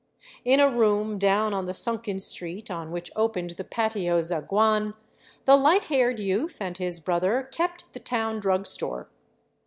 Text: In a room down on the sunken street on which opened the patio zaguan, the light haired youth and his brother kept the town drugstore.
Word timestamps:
In 0.43 0.59
a 0.59 0.67
room 0.67 1.19
down 1.19 1.53
on 1.53 1.65
the 1.65 1.75
sunken 1.75 2.17
street 2.17 2.71
on 2.71 2.89
which 2.89 3.11
opened 3.15 3.51
the 3.51 3.63
patio 3.63 4.19
zaguan, 4.19 4.95
the 5.45 5.55
light 5.55 5.83
haired 5.85 6.19
youth 6.19 6.57
and 6.59 6.75
his 6.75 6.99
brother 6.99 7.47
kept 7.51 7.93
the 7.93 7.99
town 7.99 8.39
drugstore. 8.39 9.09